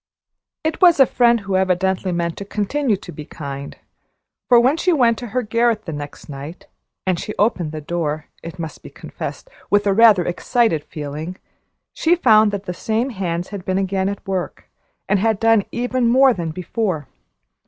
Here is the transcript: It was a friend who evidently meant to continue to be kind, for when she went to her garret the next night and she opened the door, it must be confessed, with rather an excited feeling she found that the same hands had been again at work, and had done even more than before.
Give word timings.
It 0.63 0.81
was 0.81 0.99
a 0.99 1.05
friend 1.05 1.41
who 1.41 1.55
evidently 1.55 2.11
meant 2.11 2.35
to 2.37 2.43
continue 2.43 2.97
to 2.97 3.11
be 3.11 3.23
kind, 3.23 3.77
for 4.49 4.59
when 4.59 4.75
she 4.75 4.91
went 4.91 5.19
to 5.19 5.27
her 5.27 5.43
garret 5.43 5.85
the 5.85 5.93
next 5.93 6.27
night 6.27 6.65
and 7.05 7.19
she 7.19 7.35
opened 7.37 7.71
the 7.71 7.81
door, 7.81 8.25
it 8.41 8.57
must 8.57 8.81
be 8.81 8.89
confessed, 8.89 9.47
with 9.69 9.85
rather 9.85 10.23
an 10.23 10.27
excited 10.27 10.83
feeling 10.85 11.37
she 11.93 12.15
found 12.15 12.49
that 12.51 12.63
the 12.65 12.73
same 12.73 13.11
hands 13.11 13.49
had 13.49 13.63
been 13.63 13.77
again 13.77 14.09
at 14.09 14.27
work, 14.27 14.67
and 15.07 15.19
had 15.19 15.39
done 15.39 15.65
even 15.71 16.07
more 16.07 16.33
than 16.33 16.49
before. 16.49 17.07